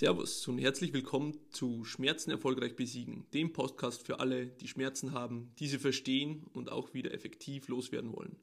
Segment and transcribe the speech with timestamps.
[0.00, 5.52] Servus und herzlich willkommen zu Schmerzen erfolgreich besiegen, dem Podcast für alle, die Schmerzen haben,
[5.58, 8.36] diese verstehen und auch wieder effektiv loswerden wollen.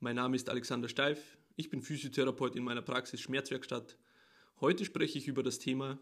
[0.00, 3.96] Mein Name ist Alexander Steif, ich bin Physiotherapeut in meiner Praxis Schmerzwerkstatt.
[4.60, 6.00] Heute spreche ich über das Thema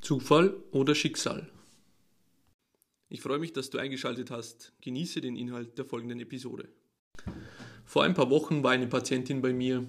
[0.00, 1.48] Zufall oder Schicksal.
[3.08, 4.72] Ich freue mich, dass du eingeschaltet hast.
[4.80, 6.68] Genieße den Inhalt der folgenden Episode.
[7.84, 9.88] Vor ein paar Wochen war eine Patientin bei mir,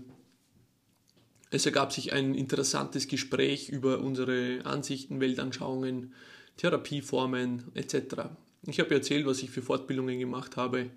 [1.51, 6.13] es ergab sich ein interessantes Gespräch über unsere Ansichten, Weltanschauungen,
[6.57, 8.29] Therapieformen etc.
[8.63, 10.89] Ich habe erzählt, was ich für Fortbildungen gemacht habe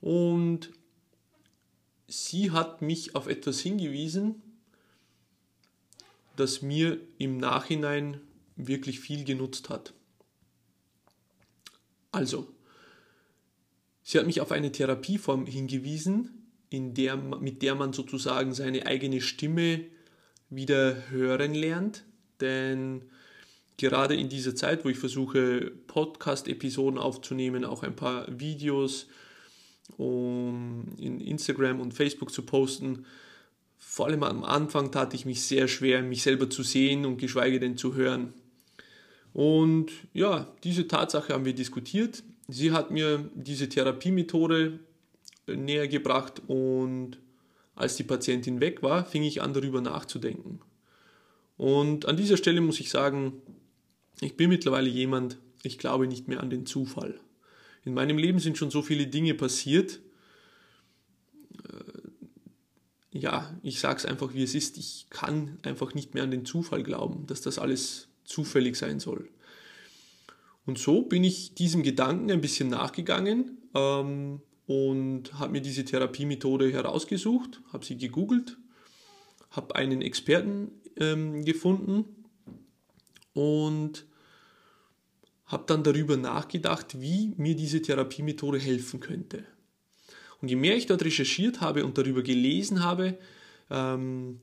[0.00, 0.70] und
[2.08, 4.42] sie hat mich auf etwas hingewiesen,
[6.34, 8.20] das mir im Nachhinein
[8.56, 9.94] wirklich viel genutzt hat.
[12.10, 12.52] Also,
[14.02, 16.45] sie hat mich auf eine Therapieform hingewiesen,
[16.76, 19.80] in der, mit der man sozusagen seine eigene Stimme
[20.50, 22.04] wieder hören lernt.
[22.40, 23.02] Denn
[23.78, 29.06] gerade in dieser Zeit, wo ich versuche, Podcast-Episoden aufzunehmen, auch ein paar Videos
[29.96, 33.06] um in Instagram und Facebook zu posten,
[33.78, 37.60] vor allem am Anfang tat ich mich sehr schwer, mich selber zu sehen und geschweige
[37.60, 38.34] denn zu hören.
[39.32, 42.24] Und ja, diese Tatsache haben wir diskutiert.
[42.48, 44.80] Sie hat mir diese Therapiemethode
[45.46, 47.18] näher gebracht und
[47.74, 50.60] als die Patientin weg war, fing ich an darüber nachzudenken.
[51.56, 53.34] Und an dieser Stelle muss ich sagen,
[54.20, 57.20] ich bin mittlerweile jemand, ich glaube nicht mehr an den Zufall.
[57.84, 60.00] In meinem Leben sind schon so viele Dinge passiert.
[61.64, 64.78] Äh, ja, ich sage es einfach, wie es ist.
[64.78, 69.28] Ich kann einfach nicht mehr an den Zufall glauben, dass das alles zufällig sein soll.
[70.64, 76.72] Und so bin ich diesem Gedanken ein bisschen nachgegangen ähm, und habe mir diese Therapiemethode
[76.72, 78.56] herausgesucht, habe sie gegoogelt,
[79.50, 82.04] habe einen Experten ähm, gefunden
[83.32, 84.06] und
[85.46, 89.44] habe dann darüber nachgedacht, wie mir diese Therapiemethode helfen könnte.
[90.42, 93.16] Und je mehr ich dort recherchiert habe und darüber gelesen habe,
[93.70, 94.40] ähm,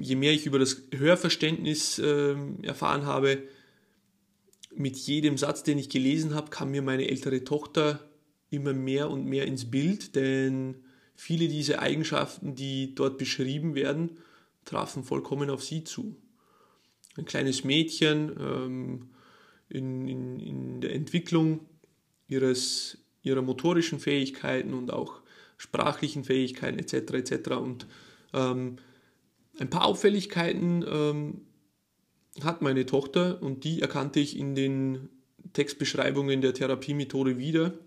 [0.00, 3.42] je mehr ich über das Hörverständnis äh, erfahren habe,
[4.74, 8.06] mit jedem Satz, den ich gelesen habe, kam mir meine ältere Tochter
[8.50, 10.76] immer mehr und mehr ins Bild, denn
[11.14, 14.18] viele dieser Eigenschaften, die dort beschrieben werden,
[14.64, 16.16] trafen vollkommen auf sie zu.
[17.16, 19.10] Ein kleines Mädchen ähm,
[19.68, 21.60] in, in, in der Entwicklung
[22.28, 25.22] ihres, ihrer motorischen Fähigkeiten und auch
[25.56, 26.94] sprachlichen Fähigkeiten etc.
[27.14, 27.50] etc.
[27.52, 27.86] Und
[28.34, 28.76] ähm,
[29.58, 31.40] ein paar Auffälligkeiten ähm,
[32.42, 35.08] hat meine Tochter und die erkannte ich in den
[35.54, 37.78] Textbeschreibungen der Therapiemethode wieder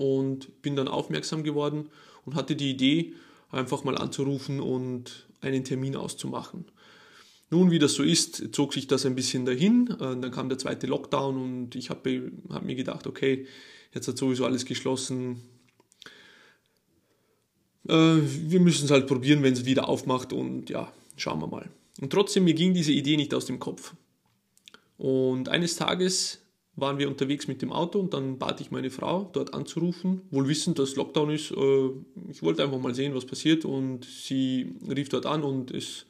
[0.00, 1.90] und bin dann aufmerksam geworden
[2.24, 3.12] und hatte die Idee,
[3.50, 6.64] einfach mal anzurufen und einen Termin auszumachen.
[7.50, 9.90] Nun, wie das so ist, zog sich das ein bisschen dahin.
[10.00, 13.46] Äh, dann kam der zweite Lockdown und ich habe hab mir gedacht, okay,
[13.92, 15.42] jetzt hat sowieso alles geschlossen.
[17.86, 21.68] Äh, wir müssen es halt probieren, wenn es wieder aufmacht und ja, schauen wir mal.
[22.00, 23.94] Und trotzdem, mir ging diese Idee nicht aus dem Kopf.
[24.96, 26.38] Und eines Tages
[26.80, 30.48] waren wir unterwegs mit dem Auto und dann bat ich meine Frau, dort anzurufen, wohl
[30.48, 31.50] wissend, dass Lockdown ist.
[31.50, 31.90] Äh,
[32.30, 36.06] ich wollte einfach mal sehen, was passiert und sie rief dort an und es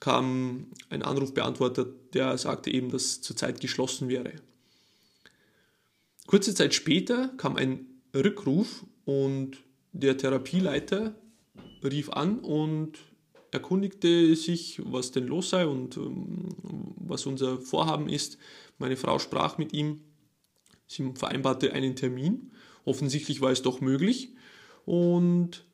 [0.00, 4.32] kam ein Anrufbeantworter, der sagte eben, dass zurzeit geschlossen wäre.
[6.26, 9.58] Kurze Zeit später kam ein Rückruf und
[9.92, 11.14] der Therapieleiter
[11.82, 12.98] rief an und
[13.50, 16.48] erkundigte sich, was denn los sei und ähm,
[16.96, 18.38] was unser Vorhaben ist.
[18.78, 20.00] Meine Frau sprach mit ihm,
[20.86, 22.52] sie vereinbarte einen Termin.
[22.84, 24.34] Offensichtlich war es doch möglich.
[24.84, 25.64] Und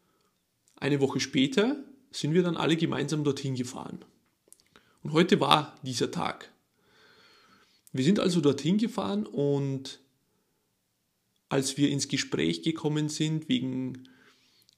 [0.76, 4.04] eine Woche später sind wir dann alle gemeinsam dorthin gefahren.
[5.02, 6.52] Und heute war dieser Tag.
[7.92, 10.00] Wir sind also dorthin gefahren und
[11.48, 14.08] als wir ins Gespräch gekommen sind wegen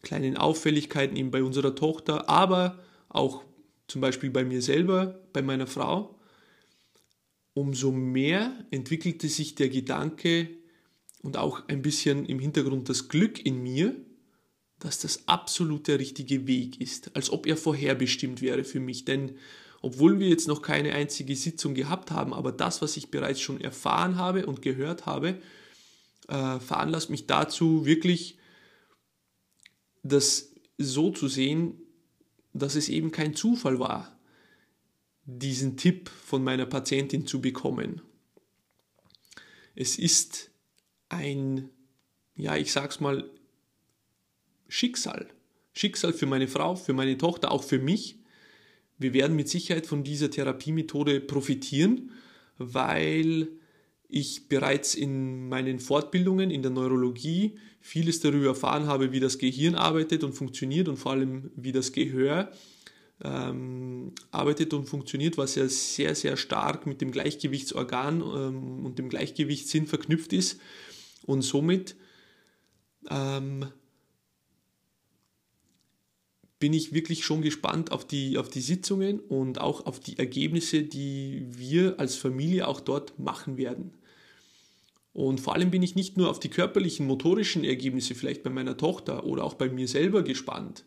[0.05, 2.79] kleinen Auffälligkeiten eben bei unserer Tochter, aber
[3.09, 3.43] auch
[3.89, 6.19] zum Beispiel bei mir selber, bei meiner Frau,
[7.55, 10.49] umso mehr entwickelte sich der Gedanke
[11.23, 13.95] und auch ein bisschen im Hintergrund das Glück in mir,
[14.79, 19.05] dass das absolut der richtige Weg ist, als ob er vorherbestimmt wäre für mich.
[19.05, 19.37] Denn
[19.81, 23.61] obwohl wir jetzt noch keine einzige Sitzung gehabt haben, aber das, was ich bereits schon
[23.61, 25.39] erfahren habe und gehört habe,
[26.29, 28.39] äh, veranlasst mich dazu, wirklich
[30.05, 31.81] das so zu sehen,
[32.53, 34.17] dass es eben kein Zufall war,
[35.25, 38.03] diesen Tipp von meiner Patientin zu bekommen.
[39.75, 40.51] Es ist
[41.09, 41.71] ein,
[42.37, 43.29] ja, ich sag's mal,
[44.69, 45.29] Schicksal.
[45.73, 48.19] Schicksal für meine Frau, für meine Tochter, auch für mich,
[48.99, 52.13] wir werden mit Sicherheit von dieser Therapiemethode profitieren,
[52.59, 53.49] weil
[54.15, 59.75] ich bereits in meinen Fortbildungen in der Neurologie vieles darüber erfahren habe, wie das Gehirn
[59.75, 62.53] arbeitet und funktioniert und vor allem wie das Gehör
[63.23, 69.09] ähm, arbeitet und funktioniert, was ja sehr, sehr stark mit dem Gleichgewichtsorgan ähm, und dem
[69.09, 70.61] Gleichgewichtssinn verknüpft ist.
[71.27, 71.97] Und somit
[73.11, 73.67] ähm,
[76.61, 80.85] bin ich wirklich schon gespannt auf die, auf die Sitzungen und auch auf die Ergebnisse,
[80.85, 83.93] die wir als Familie auch dort machen werden.
[85.15, 88.77] Und vor allem bin ich nicht nur auf die körperlichen, motorischen Ergebnisse vielleicht bei meiner
[88.77, 90.85] Tochter oder auch bei mir selber gespannt.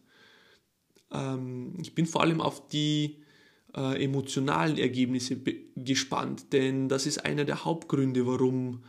[1.12, 3.20] Ähm, ich bin vor allem auf die
[3.74, 5.38] äh, emotionalen Ergebnisse
[5.78, 8.84] gespannt, denn das ist einer der Hauptgründe, warum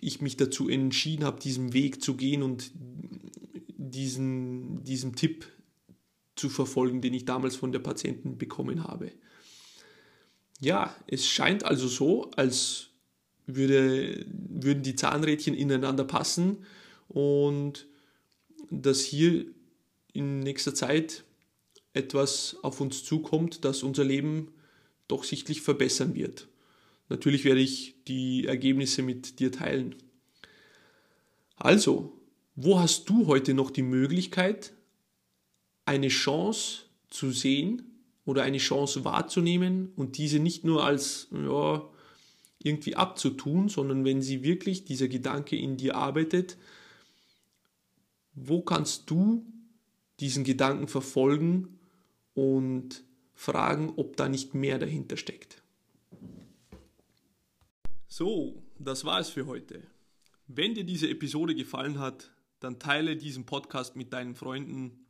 [0.00, 5.46] ich mich dazu entschieden habe, diesen Weg zu gehen und diesen, diesen Tipp
[6.34, 9.12] zu verfolgen, den ich damals von der Patientin bekommen habe.
[10.60, 12.85] Ja, es scheint also so, als
[13.46, 16.58] würde, würden die Zahnrädchen ineinander passen
[17.08, 17.86] und
[18.70, 19.46] dass hier
[20.12, 21.24] in nächster Zeit
[21.92, 24.52] etwas auf uns zukommt, das unser Leben
[25.08, 26.48] doch sichtlich verbessern wird.
[27.08, 29.94] Natürlich werde ich die Ergebnisse mit dir teilen.
[31.56, 32.20] Also,
[32.54, 34.72] wo hast du heute noch die Möglichkeit,
[35.84, 37.82] eine Chance zu sehen
[38.24, 41.88] oder eine Chance wahrzunehmen und diese nicht nur als ja,
[42.58, 46.56] irgendwie abzutun, sondern wenn sie wirklich, dieser Gedanke in dir arbeitet,
[48.34, 49.44] wo kannst du
[50.20, 51.78] diesen Gedanken verfolgen
[52.34, 53.04] und
[53.34, 55.62] fragen, ob da nicht mehr dahinter steckt.
[58.08, 59.82] So, das war es für heute.
[60.46, 62.30] Wenn dir diese Episode gefallen hat,
[62.60, 65.06] dann teile diesen Podcast mit deinen Freunden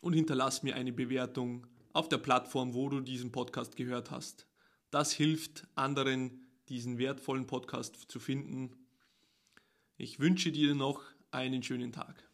[0.00, 4.46] und hinterlass mir eine Bewertung auf der Plattform, wo du diesen Podcast gehört hast.
[4.90, 8.86] Das hilft anderen, diesen wertvollen Podcast zu finden.
[9.96, 11.02] Ich wünsche dir noch
[11.32, 12.29] einen schönen Tag.